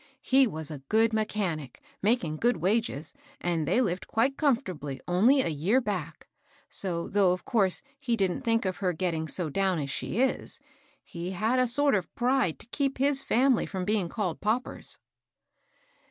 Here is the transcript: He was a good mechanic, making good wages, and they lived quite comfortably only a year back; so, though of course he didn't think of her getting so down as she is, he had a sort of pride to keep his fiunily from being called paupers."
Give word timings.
He 0.23 0.47
was 0.47 0.71
a 0.71 0.81
good 0.89 1.13
mechanic, 1.13 1.79
making 2.01 2.37
good 2.37 2.57
wages, 2.57 3.13
and 3.39 3.67
they 3.67 3.79
lived 3.81 4.07
quite 4.07 4.35
comfortably 4.35 4.99
only 5.07 5.41
a 5.41 5.47
year 5.49 5.79
back; 5.79 6.25
so, 6.71 7.07
though 7.07 7.33
of 7.33 7.45
course 7.45 7.83
he 7.99 8.17
didn't 8.17 8.41
think 8.41 8.65
of 8.65 8.77
her 8.77 8.93
getting 8.93 9.27
so 9.27 9.47
down 9.51 9.77
as 9.77 9.91
she 9.91 10.19
is, 10.19 10.59
he 11.03 11.33
had 11.33 11.59
a 11.59 11.67
sort 11.67 11.93
of 11.93 12.15
pride 12.15 12.57
to 12.57 12.65
keep 12.71 12.97
his 12.97 13.21
fiunily 13.21 13.69
from 13.69 13.85
being 13.85 14.09
called 14.09 14.41
paupers." 14.41 14.97